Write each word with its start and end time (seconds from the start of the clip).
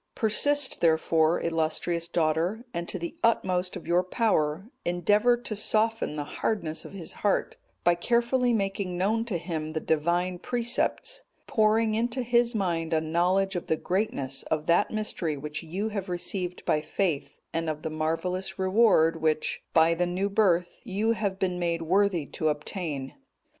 Persist, 0.15 0.81
therefore, 0.81 1.39
illustrious 1.41 2.07
daughter, 2.07 2.65
and 2.73 2.89
to 2.89 2.97
the 2.97 3.15
utmost 3.23 3.75
of 3.75 3.85
your 3.85 4.01
power 4.01 4.65
endeavour 4.83 5.37
to 5.37 5.55
soften 5.55 6.15
the 6.15 6.23
hardness 6.23 6.83
of 6.85 6.93
his 6.93 7.13
heart 7.13 7.55
by 7.83 7.93
carefully 7.93 8.51
making 8.51 8.97
known 8.97 9.25
to 9.25 9.37
him 9.37 9.73
the 9.73 9.79
Divine 9.79 10.39
precepts; 10.39 11.21
pouring 11.45 11.93
into 11.93 12.23
his 12.23 12.55
mind 12.55 12.93
a 12.93 12.99
knowledge 12.99 13.55
of 13.55 13.67
the 13.67 13.77
greatness 13.77 14.41
of 14.49 14.65
that 14.65 14.89
mystery 14.89 15.37
which 15.37 15.61
you 15.61 15.89
have 15.89 16.09
received 16.09 16.65
by 16.65 16.81
faith, 16.81 17.39
and 17.53 17.69
of 17.69 17.83
the 17.83 17.91
marvellous 17.91 18.57
reward 18.57 19.21
which, 19.21 19.61
by 19.71 19.93
the 19.93 20.07
new 20.07 20.31
birth, 20.31 20.81
you 20.83 21.11
have 21.11 21.37
been 21.37 21.59
made 21.59 21.83
worthy 21.83 22.25
to 22.25 22.49
obtain. 22.49 23.13